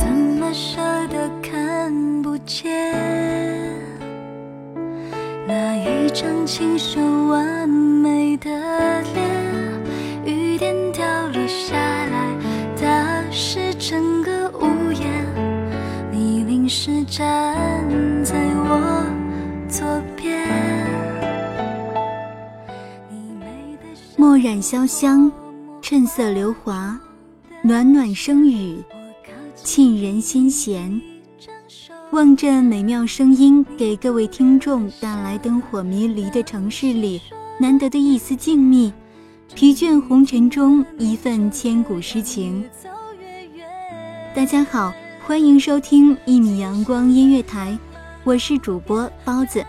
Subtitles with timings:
[0.00, 2.72] 怎么舍得看不见
[5.46, 8.48] 那一张清秀完美的
[9.12, 10.24] 脸？
[10.24, 12.34] 雨点掉落下来，
[12.80, 15.06] 打湿整个屋檐。
[16.10, 17.54] 你淋湿站
[18.24, 19.04] 在我
[19.68, 20.48] 左边。
[23.10, 25.30] 你美得像墨染潇湘，
[25.82, 26.98] 趁色流华，
[27.62, 28.82] 暖暖声语，
[29.62, 31.00] 沁人心弦。
[32.12, 37.20] 望着美妙声音给各位听众带来灯火迷离的城市里
[37.58, 38.92] 难得的一丝静谧，
[39.54, 42.64] 疲倦红尘中一份千古诗情。
[44.34, 44.92] 大家好，
[45.24, 47.78] 欢迎收听一米阳光音乐台，
[48.24, 49.64] 我是主播包子。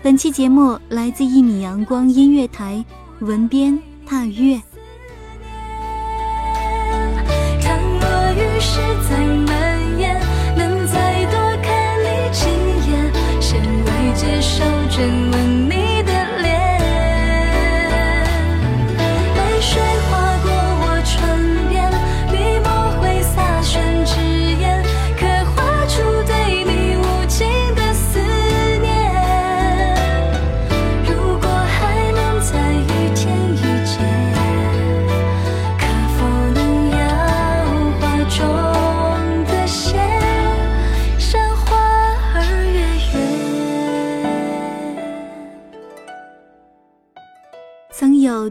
[0.00, 2.84] 本期节目来自一米阳光音乐台，
[3.20, 3.76] 文编
[4.06, 4.60] 踏月。
[8.60, 8.64] 落
[9.22, 9.27] 雨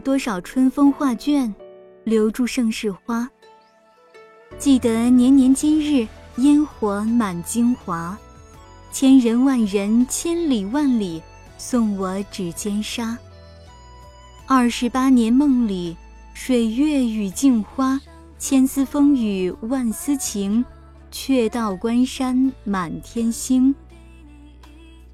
[0.08, 1.54] 多少春风画卷，
[2.02, 3.28] 留住盛世花。
[4.56, 8.18] 记得年年今日，烟火满京华。
[8.90, 11.22] 千人万人，千里万里，
[11.58, 13.18] 送我指尖沙。
[14.46, 15.94] 二十八年梦里，
[16.32, 18.00] 水月与镜花，
[18.38, 20.64] 千丝风雨万丝情，
[21.10, 23.74] 却道关山满天星。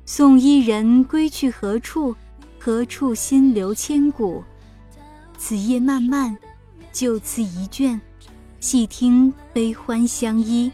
[0.06, 2.14] 送伊人归去何处？
[2.60, 4.44] 何处心留千古？
[5.46, 6.34] 此夜漫漫，
[6.90, 8.00] 就此一卷，
[8.60, 10.72] 细听悲欢相依。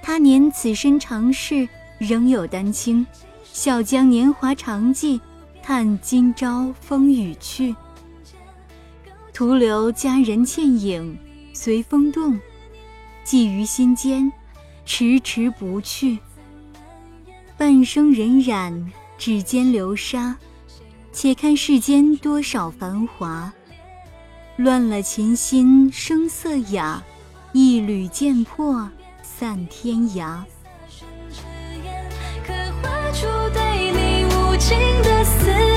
[0.00, 3.04] 他年此身长逝，仍有丹青，
[3.42, 5.20] 笑将年华长记，
[5.60, 7.74] 叹今朝风雨去。
[9.32, 11.18] 徒留佳人倩影，
[11.52, 12.38] 随风动，
[13.24, 14.32] 寄于心间，
[14.86, 16.16] 迟迟不去。
[17.56, 18.86] 半生荏苒，
[19.18, 20.36] 指尖流沙。
[21.12, 23.52] 且看世间多少繁华，
[24.56, 27.02] 乱了琴心声色雅，
[27.52, 28.88] 一缕剑魄
[29.22, 30.38] 散天涯。
[32.44, 35.71] 可画出对你无尽的思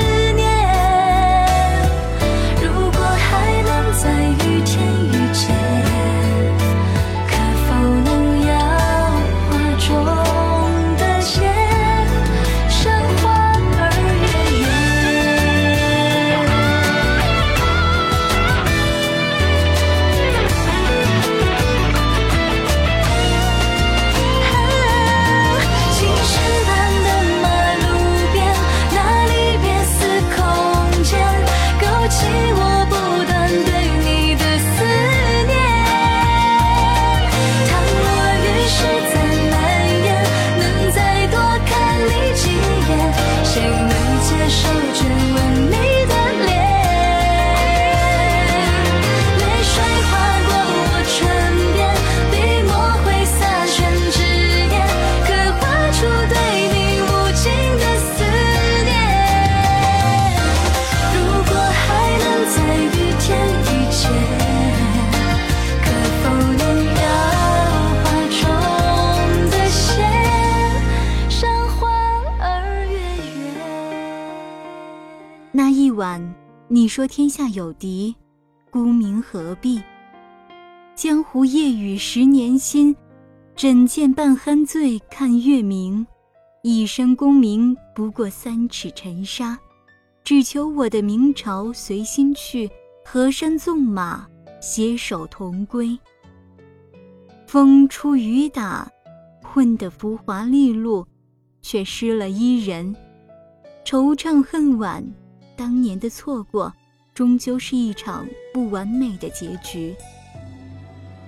[76.68, 78.12] 你说天下有敌，
[78.72, 79.80] 孤名何必？
[80.96, 82.96] 江湖夜雨十年心，
[83.54, 86.04] 枕剑半酣醉看月明？
[86.64, 89.56] 一生功名不过三尺尘沙，
[90.24, 92.68] 只求我的明朝随心去，
[93.04, 94.26] 河山纵马，
[94.60, 95.96] 携手同归。
[97.46, 98.90] 风出雨打，
[99.40, 101.06] 混得浮华利落，
[101.62, 102.92] 却失了伊人。
[103.84, 105.06] 惆怅恨晚，
[105.56, 106.72] 当年的错过，
[107.14, 109.94] 终究是一场不完美的结局。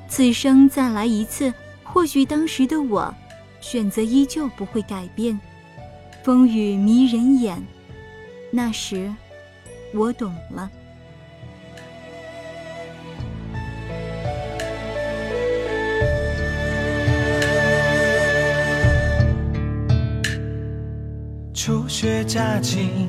[0.08, 1.52] 此生再来一次，
[1.82, 3.12] 或许当时的我，
[3.60, 5.38] 选择依旧不会改变。
[6.22, 7.62] 风雨迷人眼，
[8.50, 9.10] 那时，
[9.94, 10.70] 我懂了。
[21.54, 23.08] 初雪乍晴，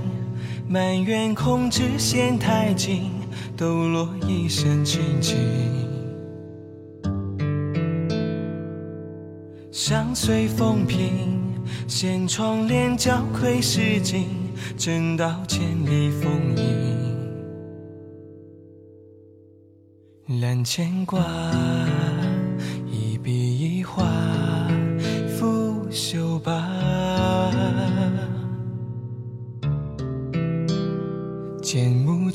[0.72, 3.10] 埋怨空枝嫌太紧，
[3.58, 5.36] 抖落一身清静。
[9.72, 11.42] 相随风平，
[11.88, 14.28] 掀窗帘交愧诗经，
[14.78, 16.70] 正道千里风影。
[20.40, 21.20] 揽牵挂，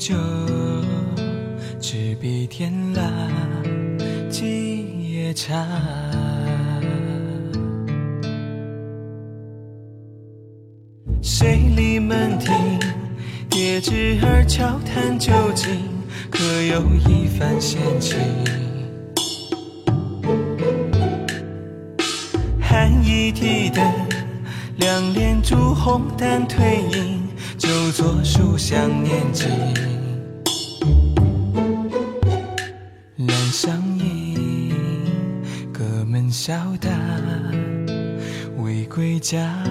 [0.07, 0.13] 酒，
[1.79, 3.11] 执笔添蜡，
[4.29, 5.65] 几夜茶。
[11.23, 12.53] 水里门庭，
[13.49, 15.71] 叠纸儿悄谈究竟，
[16.29, 18.19] 可有一番闲情？
[24.77, 26.61] 两帘烛红淡褪
[26.91, 27.27] 影，
[27.57, 29.47] 就坐书香念经。
[33.17, 34.73] 阑上影，
[35.71, 36.89] 隔门笑答，
[38.57, 39.63] 未归家。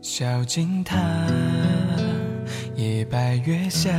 [0.00, 0.96] 小径塔，
[2.76, 3.90] 夜白月下，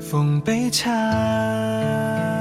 [0.00, 2.31] 奉杯茶。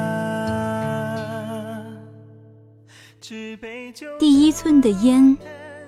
[4.19, 5.37] 第一寸的烟，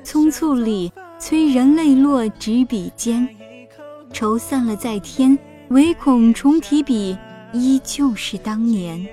[0.01, 3.27] 匆促里催人泪落执笔间。
[4.13, 5.37] 愁散了在天，
[5.67, 7.17] 唯恐重提笔，
[7.51, 9.05] 依旧是当年。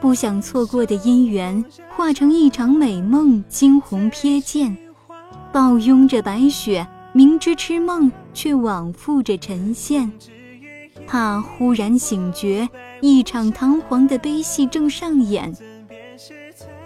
[0.00, 4.76] 不想错过的姻缘，化成一场美梦，惊鸿瞥见。
[5.50, 10.12] 抱拥着白雪，明知痴梦，却往复着沉陷。
[11.04, 12.68] 怕忽然醒觉，
[13.00, 15.52] 一场堂皇的悲戏正上演。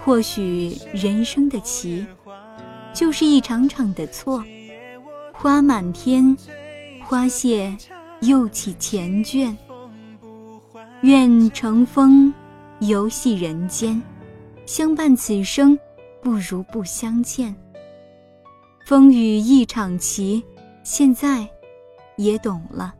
[0.09, 2.07] 或许人生的棋，
[2.95, 4.43] 就是一场场的错。
[5.35, 6.35] 花满天，
[7.05, 7.77] 花谢
[8.23, 9.55] 又起前卷。
[11.03, 12.33] 愿乘风
[12.79, 14.03] 游戏人间，
[14.65, 15.79] 相伴此生，
[16.23, 17.55] 不如不相见。
[18.87, 20.43] 风雨一场棋，
[20.83, 21.47] 现在
[22.17, 22.95] 也懂了。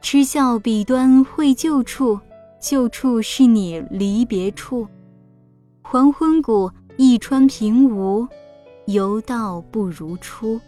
[0.00, 2.20] 痴笑彼端会旧处，
[2.60, 4.86] 旧处是你离别处。
[5.92, 8.26] 黄昏谷一川平芜，
[8.86, 10.58] 犹道不如初。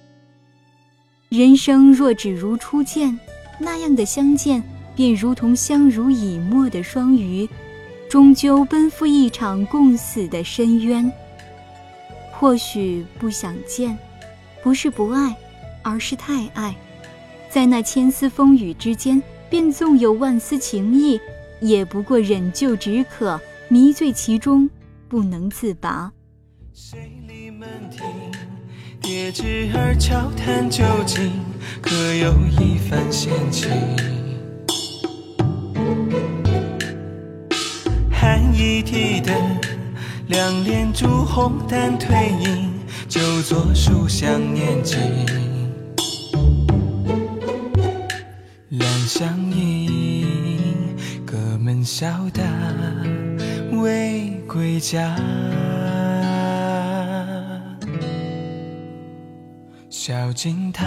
[1.31, 3.19] 人生若只如初见，
[3.59, 4.63] 那样的相见，
[4.95, 7.49] 便如同相濡以沫的双鱼，
[8.07, 11.11] 终究奔赴一场共死的深渊。
[12.31, 13.97] 或许不想见，
[14.63, 15.35] 不是不爱，
[15.81, 16.77] 而是太爱。
[17.49, 21.19] 在那千丝风雨之间，便纵有万丝情意，
[21.63, 23.41] 也不过忍就止渴，
[23.71, 24.69] 迷醉其中，
[25.15, 26.13] 不能自拔。
[38.53, 38.83] 一？
[38.83, 39.33] 提灯。
[40.27, 42.73] 两帘烛红淡褪影，
[43.09, 44.99] 就坐书香念经。
[48.73, 52.43] 阑上影，隔门笑答，
[53.81, 55.17] 未归家。
[59.91, 60.87] 小径塔，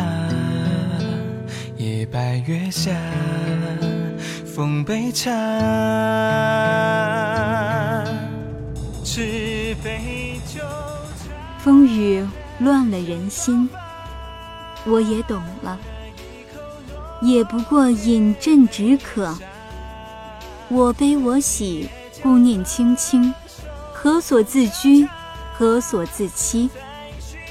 [1.75, 2.95] 夜白月下，
[4.45, 5.29] 奉杯茶。
[11.59, 12.25] 风雨
[12.59, 13.69] 乱了人心，
[14.85, 15.77] 我也懂了，
[17.21, 19.37] 也不过饮鸩止渴。
[20.69, 21.89] 我悲我喜，
[22.23, 23.33] 顾念卿卿，
[23.99, 25.07] 何所自居，
[25.55, 26.69] 何所自欺？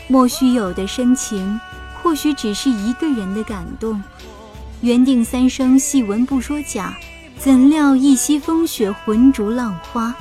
[0.07, 1.61] 莫须有的深情，
[2.01, 4.01] 或许只是一个人的感动。
[4.81, 6.97] 缘定三生，戏文不说假，
[7.37, 10.15] 怎料一夕风雪，浑浊浪花。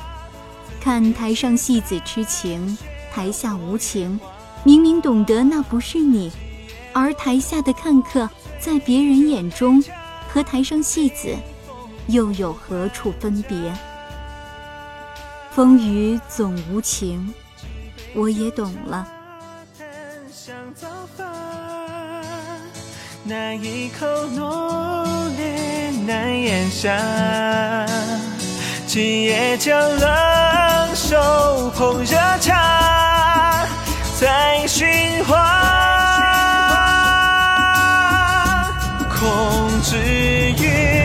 [0.82, 2.76] 看台上戏子痴情，
[3.14, 4.20] 台下无情。
[4.64, 6.32] 明明懂得那不是你，
[6.92, 8.28] 而台下的看客，
[8.60, 9.82] 在别人眼中，
[10.28, 11.36] 和台上戏子，
[12.08, 13.72] 又有何处分别？
[15.56, 17.34] 风雨总无情，
[18.14, 19.08] 我也懂了。
[23.24, 26.94] 那一口浓烈难咽下，
[28.86, 33.66] 今夜将冷手捧热茶，
[34.20, 35.64] 在寻花，
[39.10, 39.96] 空知
[40.62, 41.05] 雨